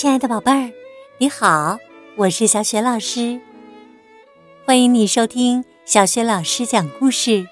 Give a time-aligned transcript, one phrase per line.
[0.00, 0.72] 亲爱的宝贝儿，
[1.18, 1.78] 你好，
[2.16, 3.38] 我是小雪老师，
[4.64, 7.46] 欢迎你收听小雪老师讲故事，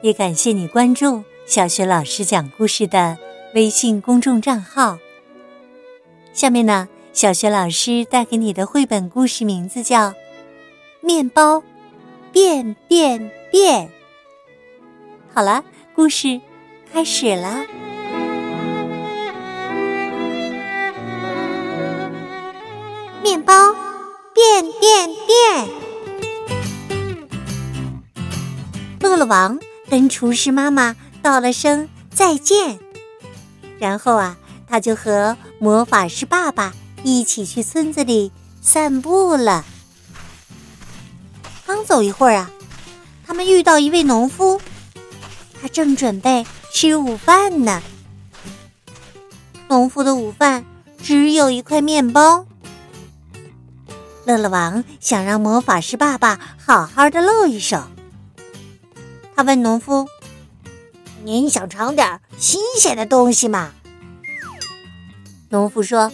[0.00, 3.18] 也感谢你关注小雪老师讲故事的
[3.54, 4.98] 微信公众账号。
[6.32, 10.08] 下面呢，小雪老师带给你的绘本故事名字叫
[11.02, 11.62] 《面包
[12.32, 13.86] 变变变》。
[15.34, 15.62] 好了，
[15.94, 16.40] 故事
[16.90, 17.66] 开始了。
[29.34, 29.58] 王
[29.90, 32.78] 跟厨师妈妈道了声再见，
[33.80, 34.36] 然后啊，
[34.68, 38.30] 他就和魔法师爸爸一起去村子里
[38.62, 39.64] 散步了。
[41.66, 42.48] 刚走一会儿啊，
[43.26, 44.60] 他们遇到一位农夫，
[45.60, 47.82] 他正准备吃午饭呢。
[49.66, 50.64] 农夫的午饭
[51.02, 52.46] 只有一块面包。
[54.24, 57.82] 乐乐王想让魔法师爸爸好好的露一手。
[59.36, 60.08] 他问农夫
[61.24, 63.72] ：“您想尝点新鲜的东西吗？”
[65.50, 66.12] 农夫说：“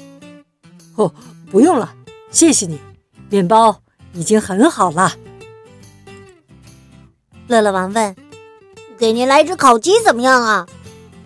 [0.97, 1.15] 哦，
[1.51, 1.95] 不用了，
[2.31, 2.81] 谢谢你，
[3.29, 5.15] 面包已经很好了。”
[7.47, 8.17] 乐乐王问
[8.99, 10.67] ：“给您来只烤鸡怎么样啊？”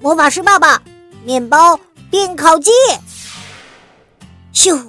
[0.01, 0.83] 魔法师爸爸，
[1.25, 1.79] 面包
[2.11, 2.71] 变烤鸡，
[4.53, 4.87] 咻！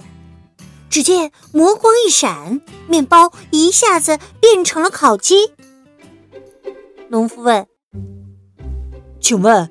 [0.90, 5.52] 只见魔光一闪，面包一下子变成了烤鸡。
[7.09, 7.66] 农夫问
[9.20, 9.70] ：“请问，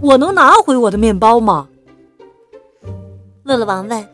[0.00, 1.68] 我能拿回我的面包吗？”
[3.44, 4.08] 乐乐王问：“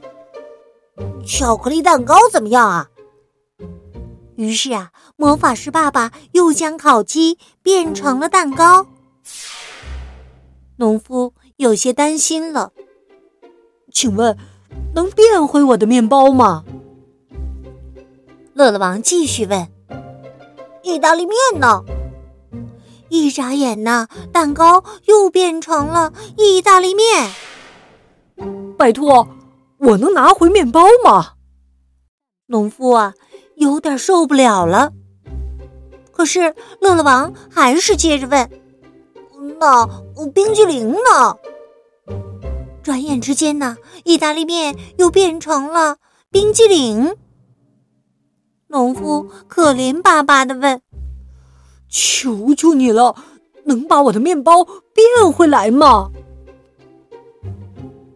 [1.26, 2.88] 巧克力蛋糕怎么样啊？”
[4.36, 8.86] 于是啊，魔法师爸爸又将烤鸡变成了蛋糕。
[10.76, 12.72] 农夫有些担心了
[13.92, 14.36] ：“请问。”
[14.94, 16.64] 能变回我的面包吗？
[18.52, 19.66] 乐乐王继续问
[20.84, 21.82] ：“意大利面呢？”
[23.12, 27.30] 一眨眼呢，蛋糕又变成了意大利面。
[28.78, 29.28] 拜托，
[29.76, 31.34] 我能拿回面包吗？
[32.46, 33.12] 农夫啊，
[33.56, 34.92] 有点受不了了。
[36.10, 38.50] 可是乐乐王还是接着问
[39.60, 39.86] ：“那
[40.32, 41.36] 冰激凌呢？”
[42.82, 45.98] 转眼之间呢，意大利面又变成了
[46.30, 47.14] 冰激凌。
[48.68, 50.80] 农夫可怜巴巴的问
[51.92, 53.14] ：“求求你了，
[53.66, 56.10] 能把我的面包变回来吗？”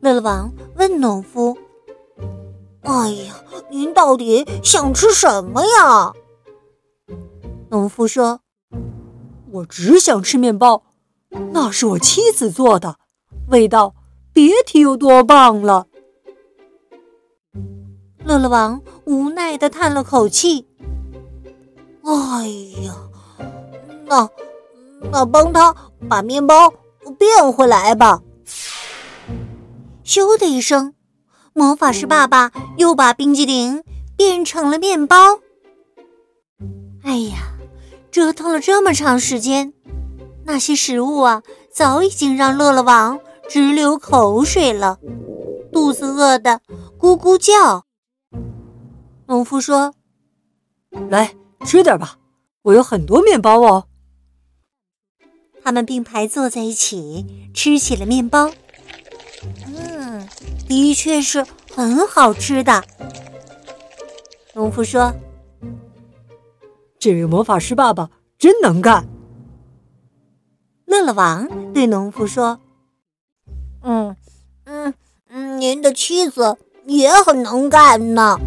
[0.00, 1.56] 乐乐王问农夫
[2.82, 3.34] ：“哎呀，
[3.70, 6.12] 您到底想吃什么呀？”
[7.70, 8.40] 农夫说
[9.52, 10.82] ：“我只想吃面包，
[11.52, 12.96] 那是我妻子做的，
[13.50, 13.94] 味道……”
[14.36, 15.86] 别提有多棒了！
[18.22, 20.66] 乐乐王无奈的叹了口气
[22.04, 22.46] ：“哎
[22.84, 22.94] 呀，
[24.06, 24.28] 那
[25.12, 25.74] 那帮他
[26.08, 26.72] 把面包
[27.18, 28.22] 变回来吧。”
[30.04, 30.94] 咻的一声，
[31.52, 33.82] 魔法师爸爸又把冰激凌
[34.16, 35.40] 变成了面包。
[37.02, 37.36] 哎呀，
[38.10, 39.72] 折腾了这么长时间，
[40.44, 41.42] 那些食物啊，
[41.72, 43.20] 早已经让乐乐王。
[43.48, 44.98] 直流口水了，
[45.72, 46.60] 肚子饿得
[46.98, 47.84] 咕咕叫。
[49.26, 49.94] 农夫说
[51.08, 51.32] ：“来
[51.64, 52.16] 吃点吧，
[52.62, 53.86] 我有很多面包哦。”
[55.66, 58.52] 他们并排坐在一起吃起了面包。
[59.66, 60.28] 嗯，
[60.68, 61.44] 的确是
[61.74, 62.84] 很好吃的。
[64.54, 65.12] 农夫说
[67.00, 69.08] ：“这位魔法师爸爸真能干。”
[70.86, 72.60] 乐乐王对农夫说。
[73.82, 74.14] 嗯
[74.66, 74.94] 嗯
[75.30, 78.38] 嗯，您的妻子也很能干呢。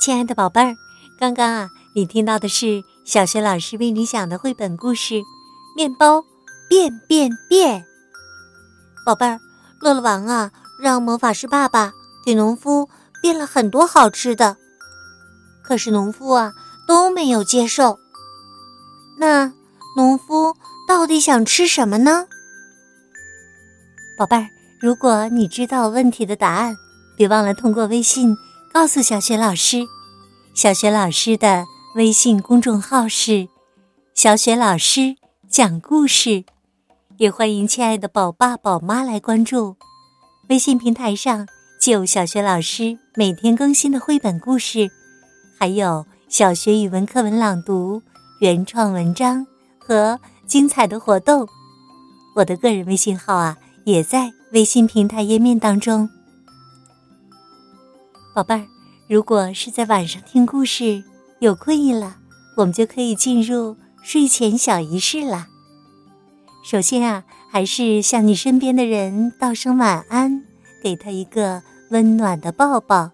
[0.00, 0.74] 亲爱的宝贝儿，
[1.18, 5.14] 刚刚啊，你听到的是小学老师为你讲的绘本故事
[5.76, 6.24] 《面包
[6.70, 7.82] 变变变》。
[9.04, 9.38] 宝贝儿，
[9.78, 11.92] 乐乐王啊，让魔法师爸爸
[12.24, 12.88] 给农夫
[13.20, 14.56] 变了很多好吃的，
[15.62, 16.54] 可是农夫啊
[16.88, 17.98] 都没有接受。
[19.18, 19.52] 那
[19.94, 20.56] 农夫
[20.88, 22.26] 到底想吃什么呢？
[24.16, 24.48] 宝贝儿，
[24.80, 26.74] 如果你知道问题的答案，
[27.18, 28.34] 别忘了通过微信
[28.72, 29.84] 告诉小雪老师。
[30.54, 31.64] 小雪老师的
[31.96, 33.48] 微信公众号是
[34.14, 35.16] “小雪老师
[35.48, 36.44] 讲故事”。
[37.18, 39.74] 也欢迎亲爱的宝爸宝妈来关注，
[40.48, 41.48] 微信平台上
[41.82, 44.88] 就有小学老师每天更新的绘本故事，
[45.58, 48.00] 还有小学语文课文朗读、
[48.40, 49.44] 原创文章
[49.80, 51.44] 和精彩的活动。
[52.36, 56.08] 我的个人微信号啊，也在微信平台页面当中。
[58.32, 58.66] 宝贝儿，
[59.08, 61.02] 如果是在晚上听故事，
[61.40, 62.16] 有困意了，
[62.56, 65.48] 我们就可以进入睡前小仪式了。
[66.62, 70.44] 首先啊，还是向你身边的人道声晚安，
[70.80, 71.60] 给他一个
[71.90, 73.10] 温暖的抱抱。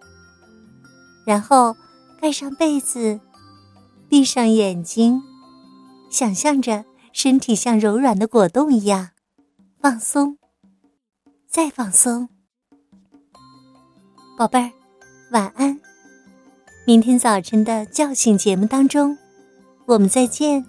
[1.25, 1.75] 然后
[2.21, 3.19] 盖上被子，
[4.11, 5.23] 闭上眼睛，
[6.11, 6.85] 想象着
[7.15, 9.11] 身体像柔软的果冻一样
[9.81, 10.37] 放松，
[11.49, 12.29] 再放松。
[14.37, 14.71] 宝贝儿，
[15.31, 15.81] 晚安。
[16.85, 19.19] 明天早晨的叫醒节目当中，
[19.87, 20.65] 我们再见。